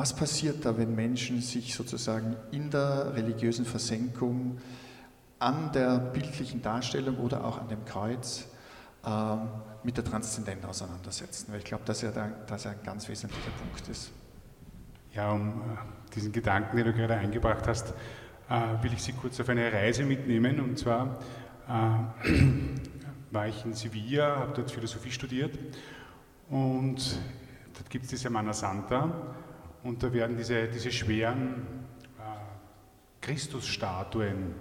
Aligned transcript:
Was 0.00 0.14
passiert 0.14 0.64
da, 0.64 0.78
wenn 0.78 0.94
Menschen 0.94 1.42
sich 1.42 1.74
sozusagen 1.74 2.34
in 2.52 2.70
der 2.70 3.14
religiösen 3.14 3.66
Versenkung 3.66 4.56
an 5.38 5.72
der 5.72 5.98
bildlichen 5.98 6.62
Darstellung 6.62 7.18
oder 7.18 7.44
auch 7.44 7.60
an 7.60 7.68
dem 7.68 7.84
Kreuz 7.84 8.46
ähm, 9.04 9.40
mit 9.82 9.98
der 9.98 10.04
Transzendenz 10.04 10.64
auseinandersetzen? 10.64 11.52
Weil 11.52 11.58
ich 11.58 11.66
glaube, 11.66 11.84
dass 11.84 12.02
er 12.02 12.12
da, 12.12 12.28
dass 12.46 12.64
er 12.64 12.70
ein 12.70 12.82
ganz 12.82 13.10
wesentlicher 13.10 13.50
Punkt 13.50 13.86
ist. 13.90 14.10
Ja, 15.12 15.32
um 15.32 15.50
äh, 15.50 16.14
diesen 16.14 16.32
Gedanken, 16.32 16.78
den 16.78 16.86
du 16.86 16.94
gerade 16.94 17.16
eingebracht 17.16 17.68
hast, 17.68 17.92
äh, 18.48 18.82
will 18.82 18.94
ich 18.94 19.02
Sie 19.02 19.12
kurz 19.12 19.38
auf 19.38 19.50
eine 19.50 19.70
Reise 19.70 20.04
mitnehmen. 20.04 20.60
Und 20.60 20.78
zwar 20.78 21.18
äh, 21.68 22.30
war 23.32 23.48
ich 23.48 23.66
in 23.66 23.74
Sevilla, 23.74 24.36
habe 24.36 24.54
dort 24.54 24.70
Philosophie 24.70 25.10
studiert 25.10 25.58
und 26.48 27.20
dort 27.74 27.90
gibt 27.90 28.04
es 28.06 28.10
diese 28.12 28.30
Mana 28.30 28.54
Santa 28.54 29.36
und 29.82 30.02
da 30.02 30.12
werden 30.12 30.36
diese, 30.36 30.68
diese 30.68 30.90
schweren 30.90 31.66
äh, 32.18 32.22
Christusstatuen 33.20 34.54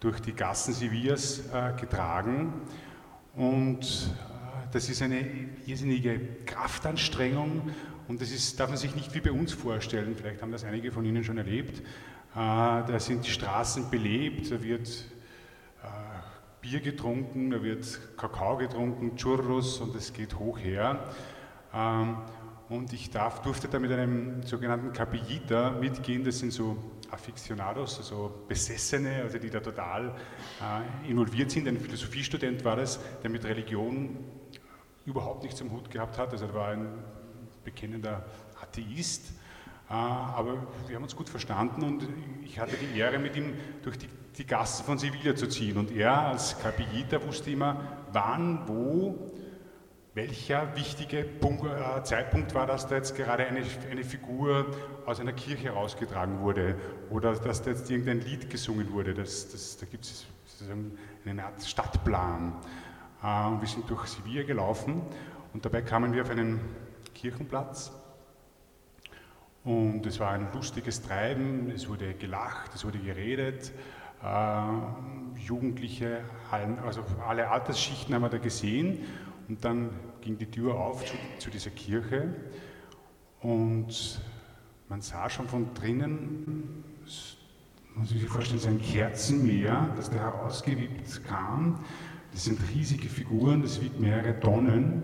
durch 0.00 0.20
die 0.20 0.32
Gassen 0.32 0.74
Sevillas 0.74 1.42
äh, 1.52 1.72
getragen 1.80 2.52
und 3.34 3.82
äh, 3.82 4.72
das 4.72 4.88
ist 4.88 5.02
eine 5.02 5.24
irrsinnige 5.66 6.20
Kraftanstrengung 6.46 7.70
und 8.08 8.20
das 8.20 8.30
ist, 8.30 8.58
darf 8.58 8.68
man 8.68 8.78
sich 8.78 8.94
nicht 8.94 9.14
wie 9.14 9.20
bei 9.20 9.32
uns 9.32 9.52
vorstellen, 9.52 10.14
vielleicht 10.16 10.42
haben 10.42 10.52
das 10.52 10.64
einige 10.64 10.90
von 10.92 11.04
Ihnen 11.04 11.24
schon 11.24 11.38
erlebt. 11.38 11.82
Da 12.34 12.98
sind 12.98 13.26
die 13.26 13.30
Straßen 13.30 13.90
belebt, 13.90 14.50
da 14.50 14.62
wird 14.62 15.04
Bier 16.62 16.80
getrunken, 16.80 17.50
da 17.50 17.62
wird 17.62 18.16
Kakao 18.16 18.56
getrunken, 18.56 19.16
Churros 19.16 19.78
und 19.78 19.94
es 19.94 20.12
geht 20.12 20.38
hoch 20.38 20.58
her. 20.58 20.98
Und 22.72 22.90
ich 22.94 23.10
darf, 23.10 23.42
durfte 23.42 23.68
da 23.68 23.78
mit 23.78 23.92
einem 23.92 24.42
sogenannten 24.44 24.94
Capillita 24.94 25.72
mitgehen, 25.72 26.24
das 26.24 26.38
sind 26.38 26.54
so 26.54 26.78
Aficionados, 27.10 27.98
also 27.98 28.32
Besessene, 28.48 29.20
also 29.22 29.38
die 29.38 29.50
da 29.50 29.60
total 29.60 30.14
äh, 30.58 31.10
involviert 31.10 31.50
sind. 31.50 31.68
Ein 31.68 31.78
Philosophiestudent 31.78 32.64
war 32.64 32.76
das, 32.76 32.98
der 33.22 33.28
mit 33.28 33.44
Religion 33.44 34.16
überhaupt 35.04 35.42
nichts 35.42 35.60
am 35.60 35.70
Hut 35.70 35.90
gehabt 35.90 36.16
hat, 36.16 36.32
also 36.32 36.46
er 36.46 36.54
war 36.54 36.68
ein 36.68 36.88
bekennender 37.62 38.24
Atheist. 38.62 39.32
Äh, 39.90 39.92
aber 39.92 40.66
wir 40.86 40.96
haben 40.96 41.02
uns 41.02 41.14
gut 41.14 41.28
verstanden 41.28 41.82
und 41.82 42.08
ich 42.42 42.58
hatte 42.58 42.76
die 42.78 42.98
Ehre, 42.98 43.18
mit 43.18 43.36
ihm 43.36 43.52
durch 43.82 43.98
die 43.98 44.08
die 44.38 44.46
Gassen 44.46 44.84
von 44.84 44.98
Sevilla 44.98 45.34
zu 45.34 45.48
ziehen. 45.48 45.76
Und 45.76 45.90
er 45.90 46.28
als 46.28 46.58
Capillita 46.58 47.22
wusste 47.22 47.50
immer, 47.50 47.80
wann, 48.12 48.66
wo, 48.66 49.31
welcher 50.14 50.76
wichtige 50.76 51.24
Punkt, 51.24 51.64
äh, 51.64 52.02
Zeitpunkt 52.04 52.54
war, 52.54 52.66
dass 52.66 52.86
da 52.86 52.96
jetzt 52.96 53.16
gerade 53.16 53.46
eine, 53.46 53.62
eine 53.90 54.04
Figur 54.04 54.66
aus 55.06 55.20
einer 55.20 55.32
Kirche 55.32 55.70
rausgetragen 55.70 56.40
wurde 56.40 56.76
oder 57.10 57.34
dass 57.34 57.62
da 57.62 57.70
jetzt 57.70 57.90
irgendein 57.90 58.20
Lied 58.20 58.50
gesungen 58.50 58.92
wurde. 58.92 59.14
Das, 59.14 59.50
das, 59.50 59.78
da 59.78 59.86
gibt 59.86 60.04
es 60.04 60.26
eine 61.24 61.44
Art 61.44 61.62
Stadtplan. 61.62 62.52
Äh, 63.22 63.26
wir 63.26 63.68
sind 63.68 63.88
durch 63.88 64.06
Sevilla 64.06 64.42
gelaufen 64.42 65.02
und 65.54 65.64
dabei 65.64 65.80
kamen 65.80 66.12
wir 66.12 66.22
auf 66.22 66.30
einen 66.30 66.60
Kirchenplatz. 67.14 67.92
Und 69.64 70.04
es 70.06 70.18
war 70.18 70.32
ein 70.32 70.48
lustiges 70.52 71.02
Treiben, 71.02 71.70
es 71.70 71.88
wurde 71.88 72.14
gelacht, 72.14 72.74
es 72.74 72.84
wurde 72.84 72.98
geredet. 72.98 73.72
Äh, 74.22 75.40
Jugendliche, 75.40 76.20
also 76.50 77.02
alle 77.26 77.48
Altersschichten 77.48 78.14
haben 78.14 78.22
wir 78.22 78.28
da 78.28 78.38
gesehen. 78.38 79.06
Und 79.48 79.64
dann 79.64 79.90
ging 80.20 80.38
die 80.38 80.46
Tür 80.46 80.74
auf 80.74 81.04
zu, 81.04 81.14
zu 81.38 81.50
dieser 81.50 81.70
Kirche 81.70 82.34
und 83.40 84.20
man 84.88 85.00
sah 85.00 85.28
schon 85.28 85.48
von 85.48 85.74
drinnen, 85.74 86.84
muss 87.94 88.08
sich 88.08 88.24
vorstellen, 88.26 88.60
so 88.60 88.68
ein 88.68 88.80
Kerzenmeer, 88.80 89.92
das 89.96 90.10
da 90.10 90.18
herausgewippt 90.18 91.24
kam. 91.24 91.80
Das 92.32 92.44
sind 92.44 92.58
riesige 92.74 93.08
Figuren, 93.08 93.62
das 93.62 93.82
wiegt 93.82 94.00
mehrere 94.00 94.38
Tonnen. 94.40 95.02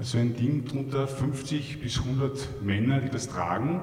So 0.00 0.18
ein 0.18 0.34
Ding 0.34 0.64
drunter 0.64 1.06
50 1.06 1.80
bis 1.80 1.98
100 1.98 2.62
Männer, 2.62 3.00
die 3.00 3.10
das 3.10 3.28
tragen 3.28 3.80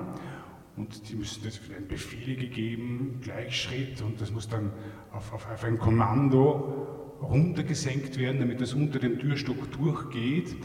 und 0.78 1.10
die 1.10 1.16
müssen 1.16 1.44
das 1.44 1.70
werden 1.70 1.88
Befehle 1.88 2.36
gegeben, 2.36 3.20
Gleichschritt 3.22 4.02
und 4.02 4.20
das 4.20 4.32
muss 4.32 4.48
dann 4.48 4.72
auf, 5.12 5.34
auf, 5.34 5.50
auf 5.50 5.64
ein 5.64 5.78
Kommando 5.78 7.01
runtergesenkt 7.22 8.18
werden, 8.18 8.40
damit 8.40 8.62
das 8.62 8.74
unter 8.74 9.00
dem 9.00 9.20
Türstock 9.20 9.72
durchgeht 9.72 10.56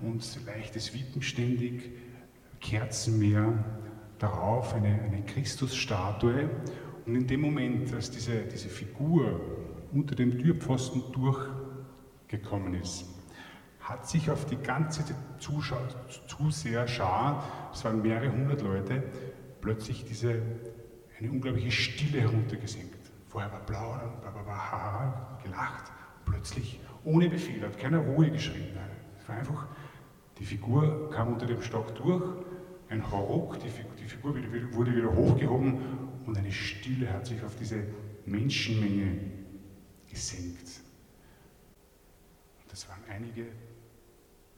und 0.00 0.46
leichtes 0.46 0.94
Wippen 0.94 1.22
ständig, 1.22 1.90
Kerzenmeer, 2.60 3.64
darauf 4.18 4.74
eine, 4.74 5.00
eine 5.02 5.22
Christusstatue 5.24 6.48
und 7.06 7.14
in 7.14 7.26
dem 7.26 7.40
Moment, 7.40 7.92
als 7.92 8.10
diese, 8.10 8.42
diese 8.42 8.68
Figur 8.68 9.40
unter 9.92 10.14
dem 10.14 10.38
Türpfosten 10.38 11.02
durchgekommen 11.12 12.74
ist, 12.74 13.04
hat 13.80 14.08
sich 14.08 14.30
auf 14.30 14.46
die 14.46 14.56
ganze 14.56 15.04
Zuseherschar, 16.26 17.70
es 17.72 17.84
waren 17.84 18.00
mehrere 18.00 18.32
hundert 18.32 18.62
Leute, 18.62 19.02
plötzlich 19.60 20.04
diese, 20.06 20.40
eine 21.18 21.30
unglaubliche 21.30 21.70
Stille 21.70 22.22
heruntergesenkt. 22.22 23.12
Vorher 23.28 23.52
war 23.52 23.60
blau, 23.66 24.00
dann 24.22 24.34
war, 24.34 24.46
war, 24.46 24.72
ha, 24.72 25.38
gelacht, 25.42 25.92
plötzlich 26.24 26.80
ohne 27.04 27.28
Befehl, 27.28 27.62
hat 27.62 27.78
keiner 27.78 27.98
Ruhe 27.98 28.30
geschrien. 28.30 28.68
Es 29.20 29.28
war 29.28 29.36
einfach, 29.36 29.66
die 30.38 30.44
Figur 30.44 31.10
kam 31.10 31.32
unter 31.32 31.46
dem 31.46 31.62
Stock 31.62 31.94
durch, 31.96 32.22
ein 32.88 33.10
Hauruck, 33.10 33.58
die, 33.60 33.68
die 34.00 34.08
Figur 34.08 34.34
wurde 34.72 34.94
wieder 34.94 35.14
hochgehoben 35.14 35.78
und 36.26 36.36
eine 36.36 36.52
Stille 36.52 37.12
hat 37.12 37.26
sich 37.26 37.42
auf 37.42 37.56
diese 37.56 37.84
Menschenmenge 38.26 39.18
gesenkt. 40.08 40.80
Das 42.68 42.88
waren 42.88 43.02
einige 43.08 43.46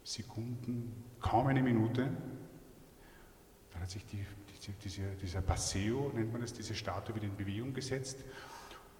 Sekunden, 0.05 1.05
kaum 1.21 1.49
eine 1.49 1.63
Minute. 1.63 2.09
Dann 3.73 3.83
hat 3.83 3.91
sich 3.91 4.07
die 4.07 4.25
diese, 4.85 5.03
dieser 5.23 5.43
Passeo, 5.43 6.11
nennt 6.15 6.33
man 6.33 6.43
es, 6.43 6.53
diese 6.53 6.75
Statue 6.75 7.15
wieder 7.15 7.27
in 7.27 7.37
Bewegung 7.37 7.73
gesetzt. 7.73 8.25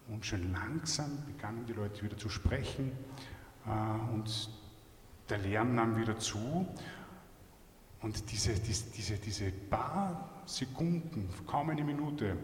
Und 0.09 0.25
schon 0.25 0.51
langsam 0.51 1.25
begannen 1.25 1.65
die 1.65 1.73
Leute 1.73 2.03
wieder 2.03 2.17
zu 2.17 2.29
sprechen 2.29 2.91
äh, 3.65 4.13
und 4.13 4.49
der 5.29 5.39
Lärm 5.39 5.75
nahm 5.75 5.97
wieder 5.97 6.17
zu. 6.17 6.67
Und 8.01 8.31
diese, 8.31 8.53
diese, 8.53 8.89
diese, 8.91 9.17
diese 9.17 9.51
paar 9.51 10.43
Sekunden, 10.45 11.29
kaum 11.45 11.69
eine 11.69 11.83
Minute, 11.83 12.37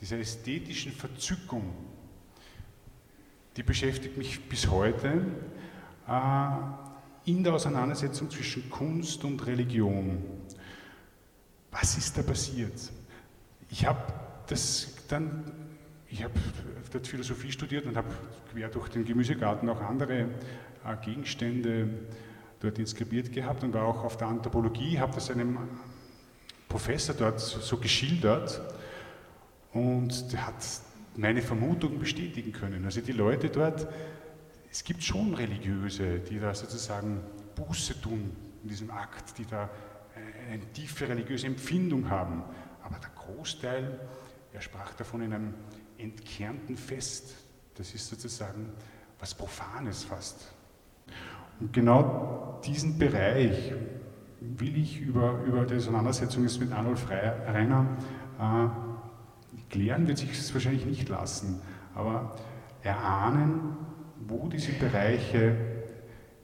dieser 0.00 0.18
ästhetischen 0.18 0.92
Verzückung, 0.92 1.72
die 3.56 3.62
beschäftigt 3.62 4.16
mich 4.16 4.48
bis 4.48 4.68
heute 4.68 5.24
äh, 6.08 7.30
in 7.30 7.44
der 7.44 7.54
Auseinandersetzung 7.54 8.30
zwischen 8.30 8.68
Kunst 8.70 9.24
und 9.24 9.46
Religion 9.46 10.22
was 11.70 11.96
ist 11.96 12.16
da 12.16 12.22
passiert? 12.22 12.90
Ich 13.70 13.86
habe 13.86 14.00
das 14.46 14.94
dann, 15.08 15.52
ich 16.10 16.22
habe 16.24 16.34
dort 16.92 17.06
Philosophie 17.06 17.52
studiert 17.52 17.86
und 17.86 17.96
habe 17.96 18.08
quer 18.52 18.68
durch 18.68 18.88
den 18.88 19.04
Gemüsegarten 19.04 19.68
auch 19.68 19.80
andere 19.80 20.20
äh, 20.20 20.26
Gegenstände 21.04 21.88
dort 22.60 22.78
inskribiert 22.78 23.32
gehabt 23.32 23.62
und 23.62 23.74
war 23.74 23.84
auch 23.84 24.04
auf 24.04 24.16
der 24.16 24.28
Anthropologie, 24.28 24.98
habe 24.98 25.14
das 25.14 25.30
einem 25.30 25.58
Professor 26.68 27.14
dort 27.14 27.40
so 27.40 27.76
geschildert 27.76 28.60
und 29.72 30.32
der 30.32 30.46
hat 30.46 30.64
meine 31.16 31.42
Vermutung 31.42 31.98
bestätigen 31.98 32.52
können. 32.52 32.84
Also 32.84 33.00
die 33.00 33.12
Leute 33.12 33.48
dort, 33.48 33.86
es 34.70 34.84
gibt 34.84 35.02
schon 35.02 35.34
Religiöse, 35.34 36.18
die 36.18 36.38
da 36.38 36.54
sozusagen 36.54 37.20
Buße 37.54 38.00
tun 38.00 38.36
in 38.62 38.68
diesem 38.68 38.90
Akt, 38.90 39.38
die 39.38 39.46
da 39.46 39.70
eine 40.50 40.72
tiefe 40.72 41.08
religiöse 41.08 41.46
Empfindung 41.46 42.08
haben. 42.10 42.42
Aber 42.82 42.98
der 42.98 43.10
Großteil, 43.10 43.98
er 44.52 44.60
sprach 44.60 44.92
davon 44.94 45.22
in 45.22 45.32
einem 45.32 45.54
entkernten 45.98 46.76
Fest. 46.76 47.34
Das 47.76 47.94
ist 47.94 48.08
sozusagen 48.08 48.72
was 49.18 49.34
Profanes 49.34 50.04
fast. 50.04 50.52
Und 51.60 51.72
genau 51.72 52.60
diesen 52.64 52.98
Bereich 52.98 53.72
will 54.40 54.76
ich 54.78 55.00
über, 55.00 55.42
über 55.44 55.64
die 55.64 55.74
Auseinandersetzung 55.76 56.44
jetzt 56.44 56.60
mit 56.60 56.72
Arnold 56.72 56.98
Reiner 57.10 57.86
äh, 58.38 59.68
klären, 59.70 60.06
wird 60.06 60.18
sich 60.18 60.30
es 60.30 60.52
wahrscheinlich 60.54 60.86
nicht 60.86 61.08
lassen, 61.08 61.60
aber 61.94 62.36
erahnen, 62.82 63.76
wo 64.26 64.48
diese 64.48 64.72
Bereiche 64.72 65.56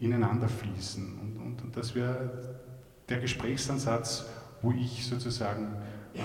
ineinander 0.01 0.49
fließen. 0.49 1.19
Und, 1.21 1.37
und, 1.37 1.63
und 1.63 1.77
das 1.77 1.95
wäre 1.95 2.61
der 3.09 3.21
Gesprächsansatz, 3.21 4.27
wo 4.63 4.73
ich 4.73 5.07
sozusagen 5.07 5.77
äh, 6.15 6.21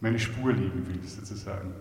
meine 0.00 0.18
Spur 0.18 0.52
legen 0.52 0.86
will, 0.86 1.06
sozusagen. 1.06 1.74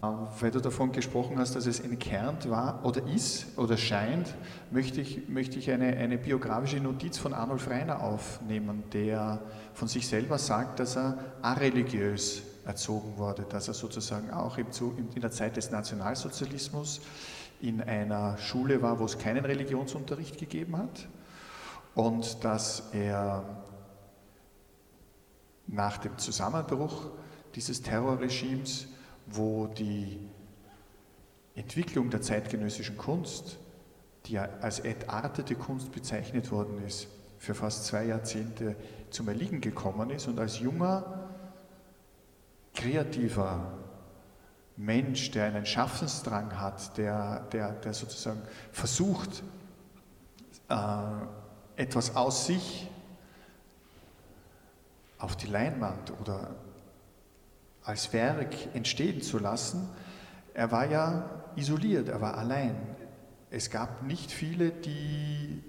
Weil 0.00 0.52
du 0.52 0.60
davon 0.60 0.92
gesprochen 0.92 1.38
hast, 1.38 1.56
dass 1.56 1.66
es 1.66 1.80
entkernt 1.80 2.48
war 2.48 2.84
oder 2.84 3.04
ist 3.08 3.58
oder 3.58 3.76
scheint, 3.76 4.32
möchte 4.70 5.00
ich, 5.00 5.28
möchte 5.28 5.58
ich 5.58 5.72
eine, 5.72 5.96
eine 5.96 6.18
biografische 6.18 6.78
Notiz 6.78 7.18
von 7.18 7.34
Arnold 7.34 7.68
Reiner 7.68 8.00
aufnehmen, 8.00 8.84
der 8.92 9.40
von 9.74 9.88
sich 9.88 10.06
selber 10.06 10.38
sagt, 10.38 10.78
dass 10.78 10.96
er 10.96 11.18
areligiös 11.42 12.42
erzogen 12.64 13.16
wurde, 13.16 13.44
dass 13.48 13.66
er 13.66 13.74
sozusagen 13.74 14.30
auch 14.30 14.56
in 14.56 14.66
der 15.20 15.32
Zeit 15.32 15.56
des 15.56 15.72
Nationalsozialismus 15.72 17.00
in 17.60 17.80
einer 17.80 18.38
Schule 18.38 18.80
war, 18.82 19.00
wo 19.00 19.04
es 19.04 19.18
keinen 19.18 19.44
Religionsunterricht 19.44 20.38
gegeben 20.38 20.76
hat 20.76 21.08
und 21.96 22.44
dass 22.44 22.90
er 22.92 23.42
nach 25.66 25.98
dem 25.98 26.16
Zusammenbruch 26.18 27.10
dieses 27.56 27.82
Terrorregimes 27.82 28.86
wo 29.30 29.66
die 29.66 30.18
Entwicklung 31.54 32.10
der 32.10 32.22
zeitgenössischen 32.22 32.96
Kunst, 32.96 33.58
die 34.26 34.32
ja 34.32 34.48
als 34.60 34.80
entartete 34.80 35.54
Kunst 35.54 35.92
bezeichnet 35.92 36.50
worden 36.50 36.84
ist, 36.86 37.08
für 37.38 37.54
fast 37.54 37.84
zwei 37.84 38.04
Jahrzehnte 38.06 38.76
zum 39.10 39.28
Erliegen 39.28 39.60
gekommen 39.60 40.10
ist 40.10 40.26
und 40.26 40.38
als 40.38 40.58
junger, 40.58 41.28
kreativer 42.74 43.72
Mensch, 44.76 45.32
der 45.32 45.46
einen 45.46 45.66
Schaffensdrang 45.66 46.58
hat, 46.60 46.96
der, 46.96 47.40
der, 47.52 47.72
der 47.72 47.92
sozusagen 47.92 48.40
versucht, 48.70 49.42
äh, 50.68 50.74
etwas 51.76 52.14
aus 52.14 52.46
sich 52.46 52.88
auf 55.18 55.36
die 55.36 55.48
Leinwand 55.48 56.12
oder 56.20 56.54
als 57.88 58.12
Werk 58.12 58.54
entstehen 58.74 59.22
zu 59.22 59.38
lassen, 59.38 59.88
er 60.52 60.70
war 60.70 60.90
ja 60.90 61.24
isoliert, 61.56 62.08
er 62.10 62.20
war 62.20 62.36
allein. 62.36 62.76
Es 63.50 63.70
gab 63.70 64.02
nicht 64.02 64.30
viele, 64.30 64.72
die, 64.72 65.62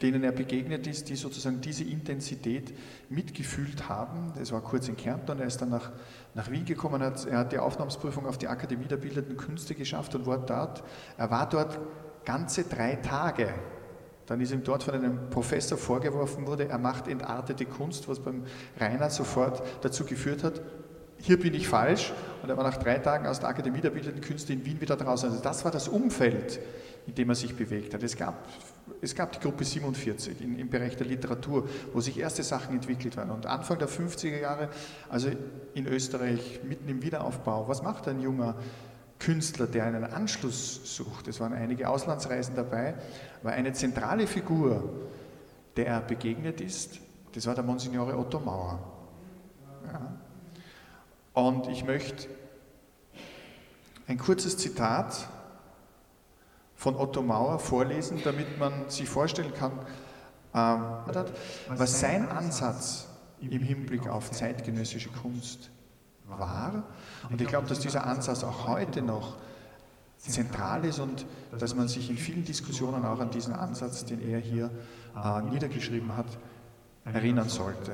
denen 0.00 0.22
er 0.22 0.30
begegnet 0.30 0.86
ist, 0.86 1.08
die 1.08 1.16
sozusagen 1.16 1.60
diese 1.60 1.82
Intensität 1.82 2.72
mitgefühlt 3.08 3.88
haben. 3.88 4.32
Das 4.38 4.52
war 4.52 4.60
kurz 4.60 4.86
in 4.86 4.96
Kärnten, 4.96 5.40
er 5.40 5.46
ist 5.46 5.60
dann 5.60 5.70
nach, 5.70 5.90
nach 6.34 6.48
Wien 6.48 6.64
gekommen, 6.64 7.02
hat, 7.02 7.26
er 7.26 7.38
hat 7.38 7.50
die 7.50 7.58
Aufnahmsprüfung 7.58 8.24
auf 8.26 8.38
die 8.38 8.46
Akademie 8.46 8.86
der 8.86 8.98
Bildenden 8.98 9.36
Künste 9.36 9.74
geschafft 9.74 10.14
und 10.14 10.26
war 10.26 10.38
dort, 10.38 10.84
er 11.18 11.28
war 11.32 11.48
dort 11.48 11.80
ganze 12.24 12.62
drei 12.62 12.94
Tage 12.94 13.52
dann 14.26 14.40
ist 14.40 14.52
ihm 14.52 14.64
dort 14.64 14.82
von 14.82 14.94
einem 14.94 15.30
Professor 15.30 15.76
vorgeworfen 15.76 16.46
wurde, 16.46 16.68
er 16.68 16.78
macht 16.78 17.08
entartete 17.08 17.66
Kunst, 17.66 18.08
was 18.08 18.20
beim 18.20 18.44
Rainer 18.80 19.10
sofort 19.10 19.62
dazu 19.82 20.04
geführt 20.04 20.42
hat, 20.44 20.60
hier 21.24 21.40
bin 21.40 21.54
ich 21.54 21.68
falsch. 21.68 22.12
Und 22.42 22.50
er 22.50 22.56
war 22.56 22.64
nach 22.64 22.76
drei 22.76 22.98
Tagen 22.98 23.26
aus 23.26 23.40
der 23.40 23.48
Akademie 23.48 23.80
der 23.80 23.90
Bildenden 23.90 24.20
Künste 24.20 24.52
in 24.52 24.64
Wien 24.64 24.80
wieder 24.80 24.96
draußen. 24.96 25.30
Also 25.30 25.42
das 25.42 25.64
war 25.64 25.70
das 25.70 25.88
Umfeld, 25.88 26.60
in 27.06 27.14
dem 27.14 27.30
er 27.30 27.34
sich 27.34 27.54
bewegt 27.56 27.94
hat. 27.94 28.02
Es 28.02 28.16
gab, 28.16 28.46
es 29.00 29.14
gab 29.14 29.32
die 29.32 29.40
Gruppe 29.40 29.64
47 29.64 30.40
in, 30.42 30.58
im 30.58 30.68
Bereich 30.68 30.96
der 30.96 31.06
Literatur, 31.06 31.66
wo 31.92 32.00
sich 32.00 32.18
erste 32.18 32.42
Sachen 32.42 32.74
entwickelt 32.74 33.16
waren. 33.16 33.30
Und 33.30 33.46
Anfang 33.46 33.78
der 33.78 33.88
50er 33.88 34.38
Jahre, 34.38 34.68
also 35.08 35.30
in 35.72 35.86
Österreich, 35.86 36.60
mitten 36.62 36.88
im 36.88 37.02
Wiederaufbau, 37.02 37.68
was 37.68 37.82
macht 37.82 38.06
ein 38.08 38.20
junger 38.20 38.56
Künstler, 39.18 39.66
der 39.66 39.84
einen 39.84 40.04
Anschluss 40.04 40.96
sucht, 40.96 41.28
es 41.28 41.40
waren 41.40 41.52
einige 41.52 41.88
Auslandsreisen 41.88 42.54
dabei, 42.54 42.94
war 43.42 43.52
eine 43.52 43.72
zentrale 43.72 44.26
Figur, 44.26 44.92
der 45.76 45.86
er 45.86 46.00
begegnet 46.00 46.60
ist, 46.60 47.00
das 47.32 47.46
war 47.46 47.54
der 47.54 47.64
Monsignore 47.64 48.16
Otto 48.16 48.38
Mauer. 48.38 48.78
Ja. 49.92 50.14
Und 51.32 51.66
ich 51.68 51.84
möchte 51.84 52.28
ein 54.06 54.18
kurzes 54.18 54.56
Zitat 54.56 55.28
von 56.76 56.96
Otto 56.96 57.22
Mauer 57.22 57.58
vorlesen, 57.58 58.20
damit 58.22 58.58
man 58.58 58.88
sich 58.90 59.08
vorstellen 59.08 59.52
kann, 59.54 59.72
ähm, 60.54 61.26
was 61.68 62.00
sein 62.00 62.28
Ansatz 62.28 63.08
im 63.40 63.62
Hinblick 63.62 64.08
auf 64.08 64.30
zeitgenössische 64.30 65.10
Kunst 65.10 65.70
war. 66.26 66.84
Und 67.30 67.40
ich 67.40 67.48
glaube, 67.48 67.68
dass 67.68 67.80
dieser 67.80 68.06
Ansatz 68.06 68.44
auch 68.44 68.66
heute 68.68 69.02
noch 69.02 69.36
zentral 70.18 70.84
ist 70.84 70.98
und 70.98 71.26
dass 71.58 71.74
man 71.74 71.88
sich 71.88 72.08
in 72.08 72.16
vielen 72.16 72.44
Diskussionen 72.44 73.04
auch 73.04 73.20
an 73.20 73.30
diesen 73.30 73.52
Ansatz, 73.52 74.04
den 74.04 74.20
er 74.20 74.38
hier 74.38 74.70
äh, 75.16 75.42
niedergeschrieben 75.42 76.16
hat, 76.16 76.38
erinnern 77.04 77.48
sollte. 77.48 77.92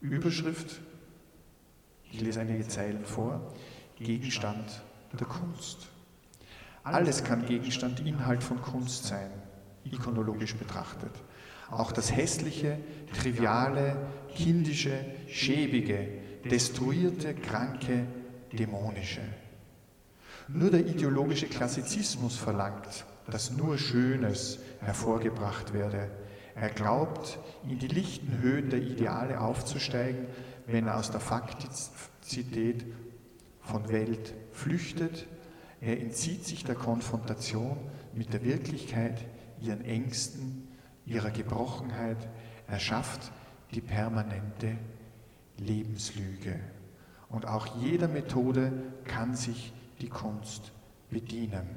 Überschrift, 0.00 0.80
ich 2.10 2.20
lese 2.20 2.40
einige 2.40 2.66
Zeilen 2.66 3.04
vor, 3.04 3.52
Gegenstand 3.96 4.82
der 5.12 5.26
Kunst. 5.26 5.88
Alles 6.82 7.24
kann 7.24 7.46
Gegenstand, 7.46 8.00
Inhalt 8.00 8.42
von 8.42 8.60
Kunst 8.60 9.04
sein, 9.04 9.30
ikonologisch 9.84 10.54
betrachtet. 10.56 11.12
Auch 11.70 11.92
das 11.92 12.14
hässliche, 12.14 12.78
triviale, 13.18 13.96
kindische, 14.34 15.04
schäbige, 15.28 16.08
destruierte, 16.50 17.34
kranke, 17.34 18.06
dämonische. 18.52 19.22
Nur 20.48 20.70
der 20.70 20.86
ideologische 20.86 21.46
Klassizismus 21.46 22.36
verlangt, 22.36 23.06
dass 23.30 23.50
nur 23.50 23.78
Schönes 23.78 24.58
hervorgebracht 24.80 25.72
werde. 25.72 26.10
Er 26.54 26.68
glaubt, 26.68 27.38
in 27.68 27.78
die 27.78 27.88
lichten 27.88 28.38
Höhen 28.40 28.70
der 28.70 28.82
Ideale 28.82 29.40
aufzusteigen, 29.40 30.26
wenn 30.66 30.86
er 30.86 30.98
aus 30.98 31.10
der 31.10 31.20
Faktizität 31.20 32.84
von 33.60 33.88
Welt 33.88 34.34
flüchtet. 34.52 35.26
Er 35.80 36.00
entzieht 36.00 36.44
sich 36.44 36.64
der 36.64 36.74
Konfrontation 36.74 37.76
mit 38.14 38.32
der 38.32 38.44
Wirklichkeit, 38.44 39.24
ihren 39.60 39.84
Ängsten, 39.84 40.68
ihrer 41.06 41.30
Gebrochenheit. 41.30 42.28
Er 42.68 42.78
schafft 42.78 43.32
die 43.72 43.80
permanente 43.80 44.76
Lebenslüge. 45.58 46.58
Und 47.28 47.46
auch 47.46 47.66
jeder 47.80 48.08
Methode 48.08 48.72
kann 49.04 49.34
sich 49.34 49.72
die 50.00 50.08
Kunst 50.08 50.72
bedienen. 51.10 51.68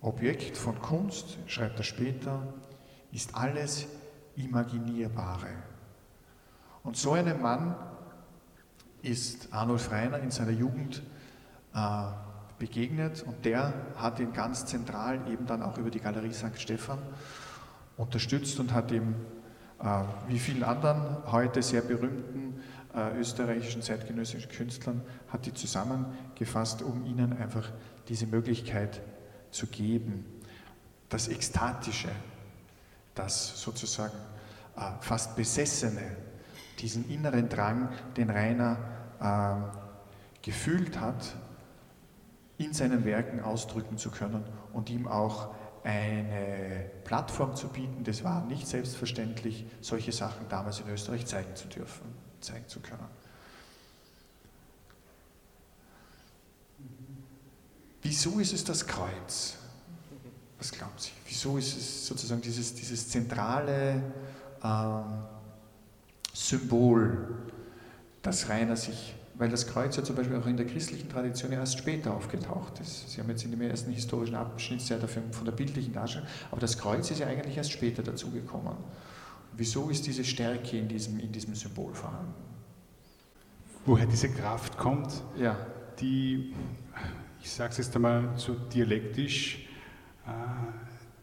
Objekt 0.00 0.56
von 0.56 0.80
Kunst, 0.80 1.38
schreibt 1.46 1.78
er 1.78 1.84
später, 1.84 2.52
ist 3.12 3.34
alles 3.34 3.86
Imaginierbare. 4.36 5.48
Und 6.82 6.96
so 6.96 7.12
einem 7.12 7.42
Mann 7.42 7.74
ist 9.02 9.52
Arnulf 9.52 9.90
Reiner 9.90 10.18
in 10.20 10.30
seiner 10.30 10.52
Jugend 10.52 11.02
äh, 11.74 12.06
begegnet 12.58 13.22
und 13.22 13.44
der 13.44 13.72
hat 13.96 14.20
ihn 14.20 14.32
ganz 14.32 14.66
zentral 14.66 15.20
eben 15.30 15.46
dann 15.46 15.62
auch 15.62 15.78
über 15.78 15.90
die 15.90 16.00
Galerie 16.00 16.32
St. 16.32 16.58
Stephan 16.58 16.98
unterstützt 17.96 18.58
und 18.60 18.72
hat 18.72 18.90
ihm 18.90 19.14
wie 20.26 20.38
vielen 20.38 20.64
anderen 20.64 21.18
heute 21.30 21.62
sehr 21.62 21.82
berühmten 21.82 22.60
äh, 22.94 23.18
österreichischen 23.18 23.82
zeitgenössischen 23.82 24.50
Künstlern 24.50 25.02
hat 25.28 25.46
die 25.46 25.54
zusammengefasst, 25.54 26.82
um 26.82 27.04
ihnen 27.04 27.36
einfach 27.36 27.70
diese 28.08 28.26
Möglichkeit 28.26 29.00
zu 29.50 29.66
geben. 29.66 30.24
Das 31.08 31.28
Ekstatische, 31.28 32.08
das 33.14 33.60
sozusagen 33.60 34.16
äh, 34.76 34.80
fast 35.00 35.36
Besessene, 35.36 36.16
diesen 36.80 37.08
inneren 37.10 37.48
Drang, 37.48 37.88
den 38.16 38.30
Rainer 38.30 38.76
gefühlt 40.42 41.00
hat, 41.00 41.34
in 42.56 42.72
seinen 42.72 43.04
Werken 43.04 43.40
ausdrücken 43.40 43.98
zu 43.98 44.12
können 44.12 44.44
und 44.72 44.88
ihm 44.88 45.08
auch 45.08 45.54
eine 45.88 46.90
Plattform 47.04 47.56
zu 47.56 47.68
bieten, 47.68 48.04
das 48.04 48.22
war 48.22 48.44
nicht 48.44 48.68
selbstverständlich, 48.68 49.64
solche 49.80 50.12
Sachen 50.12 50.46
damals 50.50 50.80
in 50.80 50.88
Österreich 50.90 51.24
zeigen 51.24 51.56
zu 51.56 51.66
dürfen, 51.66 52.04
zeigen 52.40 52.68
zu 52.68 52.80
können. 52.80 53.08
Wieso 58.02 58.38
ist 58.38 58.52
es 58.52 58.64
das 58.64 58.86
Kreuz? 58.86 59.56
Was 60.58 60.72
glauben 60.72 60.92
Sie? 60.98 61.12
Wieso 61.26 61.56
ist 61.56 61.74
es 61.78 62.06
sozusagen 62.06 62.42
dieses, 62.42 62.74
dieses 62.74 63.08
zentrale 63.08 64.02
ähm, 64.62 65.24
Symbol, 66.34 67.28
das 68.20 68.46
Rainer 68.50 68.76
sich 68.76 69.14
weil 69.38 69.48
das 69.48 69.66
Kreuz 69.68 69.96
ja 69.96 70.02
zum 70.02 70.16
Beispiel 70.16 70.36
auch 70.36 70.46
in 70.46 70.56
der 70.56 70.66
christlichen 70.66 71.08
Tradition 71.08 71.52
erst 71.52 71.78
später 71.78 72.12
aufgetaucht 72.12 72.80
ist. 72.80 73.10
Sie 73.10 73.20
haben 73.20 73.30
jetzt 73.30 73.44
in 73.44 73.52
dem 73.52 73.60
ersten 73.62 73.92
historischen 73.92 74.34
Abschnitt 74.34 74.80
sehr 74.80 74.98
dafür 74.98 75.22
von 75.30 75.44
der 75.44 75.52
bildlichen 75.52 75.92
Darstellung, 75.92 76.26
aber 76.50 76.60
das 76.60 76.76
Kreuz 76.76 77.10
ist 77.10 77.20
ja 77.20 77.28
eigentlich 77.28 77.56
erst 77.56 77.72
später 77.72 78.02
dazugekommen. 78.02 78.74
Wieso 79.56 79.90
ist 79.90 80.06
diese 80.06 80.24
Stärke 80.24 80.76
in 80.78 80.88
diesem, 80.88 81.18
in 81.20 81.32
diesem 81.32 81.54
Symbol 81.54 81.94
vorhanden? 81.94 82.34
Woher 83.86 84.06
diese 84.06 84.28
Kraft 84.28 84.76
kommt, 84.76 85.22
ja. 85.36 85.56
die, 86.00 86.54
ich 87.40 87.50
sage 87.50 87.70
es 87.70 87.78
jetzt 87.78 87.94
einmal 87.94 88.30
so 88.36 88.54
dialektisch, 88.54 89.66
äh, 90.26 90.30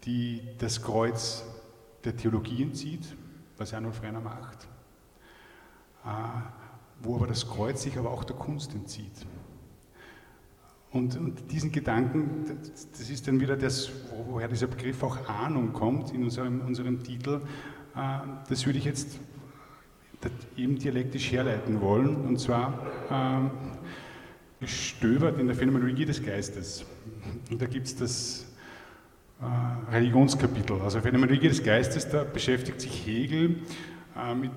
die 0.05 0.41
das 0.57 0.81
Kreuz 0.81 1.43
der 2.03 2.15
Theologie 2.15 2.63
entzieht, 2.63 3.15
was 3.57 3.74
Arnold 3.74 3.95
Frenner 3.95 4.22
macht, 4.22 4.67
äh, 6.05 6.64
wo 7.02 7.16
aber 7.16 7.28
das 7.28 7.48
Kreuz 7.48 7.84
sich 7.84 7.98
aber 7.98 8.12
auch 8.12 8.24
der 8.24 8.36
Kunst 8.36 8.74
entzieht. 8.74 9.25
Und, 10.92 11.18
und, 11.18 11.52
diesen 11.52 11.72
Gedanken, 11.72 12.46
das 12.98 13.10
ist 13.10 13.28
dann 13.28 13.40
wieder 13.42 13.58
das, 13.58 13.92
woher 14.30 14.48
dieser 14.48 14.68
Begriff 14.68 15.04
auch 15.04 15.28
Ahnung 15.28 15.74
kommt 15.74 16.14
in 16.14 16.24
unserem, 16.24 16.62
unserem 16.62 17.04
Titel, 17.04 17.42
äh, 17.96 18.00
das 18.48 18.66
würde 18.66 18.80
ich 18.80 18.86
jetzt 18.86 19.20
eben 20.58 20.78
dialektisch 20.78 21.32
herleiten 21.32 21.82
wollen, 21.82 22.16
und 22.16 22.40
zwar 22.40 22.88
ähm, 23.12 23.52
gestöbert 24.60 25.40
in 25.40 25.48
der 25.48 25.56
Phänomenologie 25.56 26.06
des 26.06 26.24
Geistes. 26.24 26.86
Und 27.52 27.62
da 27.62 27.66
gibt 27.66 27.88
es 27.88 27.96
das 27.96 28.46
äh, 29.42 29.92
Religionskapitel. 29.94 30.82
Also 30.82 31.02
Phänomenologie 31.02 31.50
des 31.50 31.64
Geistes, 31.64 32.10
da 32.10 32.24
beschäftigt 32.24 32.82
sich 32.82 33.06
Hegel 33.06 33.58
äh, 34.18 34.34
mit 34.34 34.52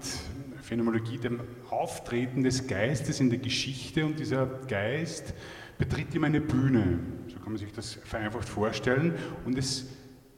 Phänomenologie, 0.69 1.17
dem 1.17 1.41
Auftreten 1.71 2.43
des 2.43 2.67
Geistes 2.67 3.21
in 3.21 3.31
der 3.31 3.39
Geschichte 3.39 4.05
und 4.05 4.19
dieser 4.19 4.45
Geist 4.45 5.33
betritt 5.79 6.15
ihm 6.15 6.25
eine 6.25 6.43
Bühne, 6.43 6.99
so 7.27 7.39
kann 7.39 7.53
man 7.53 7.57
sich 7.57 7.73
das 7.73 7.95
vereinfacht 8.05 8.47
vorstellen, 8.47 9.15
und 9.47 9.57
es 9.57 9.87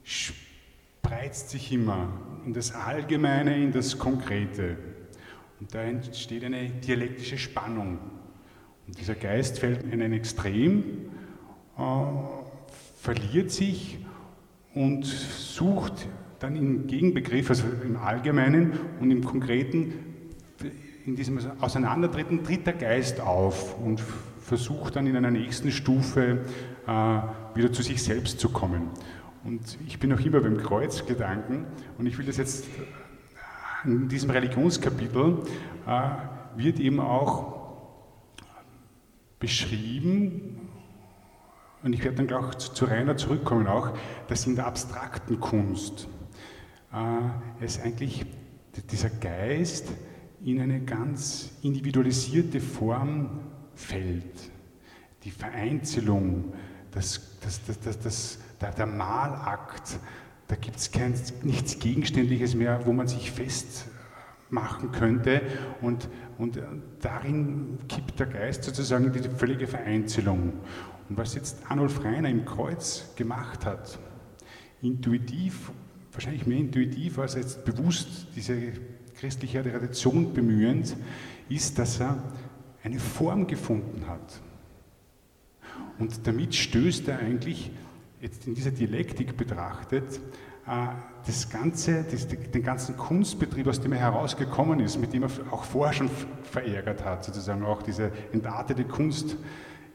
spreizt 0.04 1.50
sich 1.50 1.72
immer 1.72 2.12
in 2.46 2.54
das 2.54 2.72
Allgemeine, 2.72 3.60
in 3.60 3.72
das 3.72 3.98
Konkrete. 3.98 4.76
Und 5.58 5.74
da 5.74 5.82
entsteht 5.82 6.44
eine 6.44 6.70
dialektische 6.70 7.36
Spannung. 7.36 7.98
Und 8.86 9.00
dieser 9.00 9.16
Geist 9.16 9.58
fällt 9.58 9.82
in 9.82 10.00
ein 10.00 10.12
Extrem, 10.12 11.10
äh, 11.76 11.82
verliert 13.00 13.50
sich 13.50 13.98
und 14.74 15.04
sucht 15.06 16.06
dann 16.38 16.54
im 16.54 16.86
Gegenbegriff, 16.86 17.50
also 17.50 17.64
im 17.84 17.96
Allgemeinen 17.96 18.78
und 19.00 19.10
im 19.10 19.24
Konkreten, 19.24 20.09
in 21.10 21.16
diesem 21.16 21.40
Auseinandertreten 21.60 22.44
tritt 22.44 22.68
der 22.68 22.74
Geist 22.74 23.20
auf 23.20 23.76
und 23.80 24.00
versucht 24.40 24.94
dann 24.94 25.08
in 25.08 25.16
einer 25.16 25.32
nächsten 25.32 25.72
Stufe 25.72 26.44
äh, 26.86 27.20
wieder 27.56 27.72
zu 27.72 27.82
sich 27.82 28.00
selbst 28.00 28.38
zu 28.38 28.48
kommen. 28.48 28.90
Und 29.42 29.76
ich 29.88 29.98
bin 29.98 30.10
noch 30.10 30.20
immer 30.20 30.40
beim 30.40 30.56
Kreuzgedanken 30.56 31.64
und 31.98 32.06
ich 32.06 32.16
will 32.16 32.26
das 32.26 32.36
jetzt 32.36 32.64
in 33.84 34.08
diesem 34.08 34.30
Religionskapitel 34.30 35.38
äh, 35.88 36.00
wird 36.54 36.78
eben 36.78 37.00
auch 37.00 37.58
beschrieben, 39.40 40.68
und 41.82 41.92
ich 41.92 42.04
werde 42.04 42.18
dann 42.18 42.28
gleich 42.28 42.56
zu, 42.58 42.72
zu 42.72 42.84
Rainer 42.84 43.16
zurückkommen 43.16 43.66
auch, 43.66 43.96
dass 44.28 44.46
in 44.46 44.54
der 44.54 44.66
abstrakten 44.66 45.40
Kunst 45.40 46.06
äh, 46.92 47.64
es 47.64 47.80
eigentlich 47.80 48.26
dieser 48.92 49.10
Geist 49.10 49.88
in 50.44 50.60
eine 50.60 50.80
ganz 50.80 51.50
individualisierte 51.62 52.60
Form 52.60 53.40
fällt. 53.74 54.50
Die 55.24 55.30
Vereinzelung, 55.30 56.52
das, 56.90 57.38
das, 57.42 57.60
das, 57.82 57.98
das, 57.98 58.38
der, 58.60 58.72
der 58.72 58.86
Malakt, 58.86 59.98
da 60.48 60.56
gibt 60.56 60.76
es 60.76 60.90
nichts 61.42 61.78
Gegenständliches 61.78 62.54
mehr, 62.54 62.84
wo 62.84 62.92
man 62.92 63.06
sich 63.06 63.30
festmachen 63.30 64.90
könnte. 64.92 65.42
Und, 65.80 66.08
und 66.38 66.60
darin 67.00 67.78
kippt 67.88 68.18
der 68.18 68.26
Geist 68.26 68.64
sozusagen 68.64 69.12
die 69.12 69.20
völlige 69.28 69.66
Vereinzelung. 69.66 70.54
Und 71.08 71.18
was 71.18 71.34
jetzt 71.34 71.58
Arnulf 71.68 72.02
Reiner 72.02 72.30
im 72.30 72.44
Kreuz 72.44 73.12
gemacht 73.14 73.66
hat, 73.66 73.98
intuitiv, 74.80 75.70
wahrscheinlich 76.12 76.46
mehr 76.46 76.58
intuitiv 76.58 77.18
als 77.18 77.34
jetzt 77.34 77.64
bewusst 77.64 78.28
diese 78.34 78.72
christliche 79.20 79.62
Tradition 79.62 80.32
bemühend, 80.32 80.96
ist, 81.50 81.78
dass 81.78 82.00
er 82.00 82.22
eine 82.82 82.98
Form 82.98 83.46
gefunden 83.46 84.06
hat. 84.08 84.40
Und 85.98 86.26
damit 86.26 86.54
stößt 86.54 87.08
er 87.08 87.18
eigentlich 87.18 87.70
jetzt 88.22 88.46
in 88.46 88.54
dieser 88.54 88.70
Dialektik 88.70 89.36
betrachtet, 89.36 90.20
äh, 90.66 90.86
das 91.26 91.50
ganze, 91.50 92.04
das, 92.04 92.28
den 92.28 92.62
ganzen 92.62 92.96
Kunstbetrieb, 92.96 93.66
aus 93.66 93.80
dem 93.82 93.92
er 93.92 93.98
herausgekommen 93.98 94.80
ist, 94.80 94.98
mit 94.98 95.12
dem 95.12 95.24
er 95.24 95.30
auch 95.50 95.64
vorher 95.64 95.92
schon 95.92 96.10
verärgert 96.42 97.04
hat, 97.04 97.24
sozusagen 97.24 97.62
auch 97.62 97.82
diese 97.82 98.10
entartete 98.32 98.84
Kunst, 98.84 99.36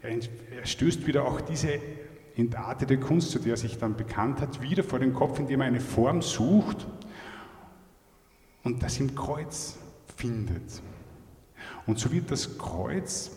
er, 0.04 0.20
stößt 0.64 1.08
wieder 1.08 1.26
auch 1.26 1.42
diese 1.42 1.80
entartete 2.36 3.00
Kunst, 3.00 3.32
zu 3.32 3.40
der 3.40 3.54
er 3.54 3.58
sich 3.58 3.80
dann 3.80 3.96
bekannt 3.96 4.40
hat, 4.40 4.62
wieder 4.62 4.84
vor 4.84 5.00
den 5.00 5.14
Kopf, 5.14 5.40
indem 5.40 5.62
er 5.62 5.68
eine 5.68 5.80
Form 5.80 6.22
sucht 6.22 6.86
und 8.66 8.82
das 8.84 9.00
im 9.00 9.16
Kreuz 9.16 9.78
findet. 10.18 10.82
Und 11.86 12.00
so 12.00 12.12
wird 12.12 12.30
das 12.32 12.58
Kreuz 12.58 13.32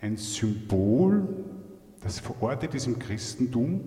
ein 0.00 0.16
Symbol, 0.16 1.28
das 2.00 2.18
verortet 2.18 2.74
ist 2.74 2.86
im 2.86 2.98
Christentum, 2.98 3.82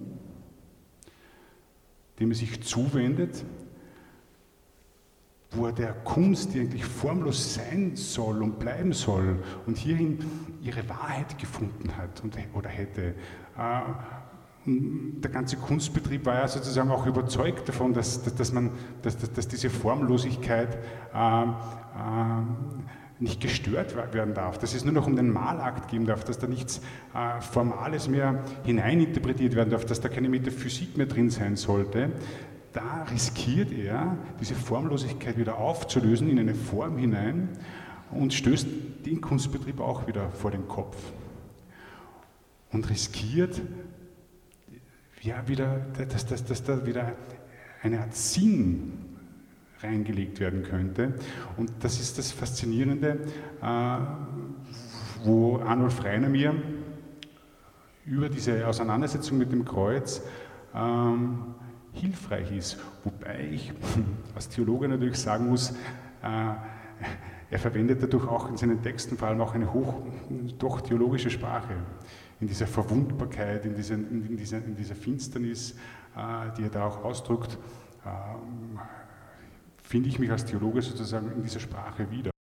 dem 2.19 2.29
er 2.29 2.35
sich 2.35 2.62
zuwendet, 2.62 3.43
wo 5.50 5.65
er 5.65 5.73
der 5.73 5.93
Kunst, 5.93 6.53
die 6.53 6.59
eigentlich 6.59 6.85
formlos 6.85 7.55
sein 7.55 7.95
soll 7.95 8.43
und 8.43 8.59
bleiben 8.59 8.93
soll 8.93 9.43
und 9.65 9.77
hierin 9.77 10.19
ihre 10.62 10.88
Wahrheit 10.89 11.39
gefunden 11.39 11.97
hat 11.97 12.23
und, 12.23 12.38
oder 12.53 12.69
hätte. 12.69 13.15
Der 14.65 15.29
ganze 15.29 15.58
Kunstbetrieb 15.58 16.25
war 16.25 16.36
ja 16.36 16.48
sozusagen 16.48 16.89
auch 16.89 17.05
überzeugt 17.05 17.67
davon, 17.67 17.93
dass, 17.93 18.24
dass, 18.24 18.36
dass 18.36 18.53
man, 18.53 18.72
dass, 19.01 19.17
dass, 19.17 19.48
diese 19.50 19.70
Formlosigkeit 19.70 20.77
äh, 21.13 21.43
äh, 21.43 21.48
nicht 23.20 23.41
gestört 23.41 23.96
werden 24.13 24.34
darf, 24.34 24.58
dass 24.58 24.74
es 24.74 24.86
nur 24.86 24.93
noch 24.93 25.08
um 25.08 25.15
den 25.15 25.32
Malakt 25.32 25.89
gehen 25.89 26.05
darf, 26.05 26.24
dass 26.24 26.39
da 26.39 26.48
nichts 26.48 26.82
äh, 27.13 27.41
Formales 27.41 28.08
mehr 28.08 28.43
hineininterpretiert 28.63 29.55
werden 29.55 29.70
darf, 29.70 29.86
dass 29.86 30.00
da 30.00 30.08
keine 30.08 30.29
Metaphysik 30.29 30.98
mehr 30.98 31.08
drin 31.08 31.29
sein 31.29 31.55
sollte, 31.58 32.12
da 32.74 33.03
riskiert 33.12 33.72
er, 33.72 34.17
diese 34.39 34.55
Formlosigkeit 34.55 35.38
wieder 35.38 35.58
aufzulösen 35.58 36.29
in 36.29 36.39
eine 36.39 36.55
Form 36.55 36.98
hinein 36.98 37.50
und 38.12 38.34
stößt 38.34 38.67
den 39.05 39.22
Kunstbetrieb 39.22 39.79
auch 39.79 40.08
wieder 40.08 40.29
vor 40.32 40.51
den 40.51 40.67
Kopf. 40.67 40.98
Und 42.72 42.89
riskiert, 42.89 43.62
ja, 45.24 45.48
wieder, 45.48 45.80
dass, 46.10 46.25
dass, 46.25 46.44
dass 46.44 46.63
da 46.63 46.86
wieder 46.86 47.13
eine 47.82 48.01
Art 48.01 48.13
Sinn 48.13 49.00
reingelegt 49.82 50.39
werden 50.39 50.63
könnte. 50.63 51.13
Und 51.58 51.72
das 51.80 52.00
ist 52.00 52.18
das 52.18 52.32
Faszinierende, 52.32 53.20
äh, 53.62 53.98
wo 55.24 55.60
Arnulf 55.60 56.03
Reiner 56.03 56.30
mir 56.30 56.56
über 58.06 58.27
diese 58.30 58.68
Auseinandersetzung 58.68 59.38
mit 59.38 59.51
dem 59.51 59.63
Kreuz 59.63 60.22
ähm, 60.75 61.56
hilfreich 61.94 62.51
ist. 62.51 62.77
Wobei 63.03 63.48
ich 63.51 63.72
als 64.36 64.50
Theologe 64.50 64.89
natürlich 64.89 65.18
sagen 65.18 65.48
muss, 65.48 65.72
äh, 66.22 66.53
er 67.53 67.60
verwendet 67.60 68.01
dadurch 68.01 68.27
auch 68.27 68.50
in 68.50 68.57
seinen 68.57 68.81
Texten 68.81 69.15
vor 69.15 69.27
allem 69.27 69.39
auch 69.39 69.53
eine 69.53 69.72
hoch, 69.72 70.01
doch 70.57 70.81
theologische 70.81 71.29
Sprache. 71.29 71.75
In 72.41 72.48
dieser 72.48 72.65
Verwundbarkeit, 72.65 73.63
in 73.67 73.75
dieser, 73.75 73.93
in 73.93 74.36
dieser, 74.36 74.57
in 74.57 74.75
dieser 74.75 74.95
Finsternis, 74.95 75.75
äh, 76.17 76.51
die 76.57 76.63
er 76.63 76.69
da 76.69 76.88
auch 76.88 77.03
ausdrückt, 77.03 77.60
ähm, 78.07 78.79
finde 79.83 80.10
ich 80.10 80.17
mich 80.17 80.31
als 80.31 80.45
Theologe 80.45 80.81
sozusagen 80.81 81.31
in 81.31 81.43
dieser 81.43 81.60
Sprache 81.60 82.10
wieder. 82.10 82.33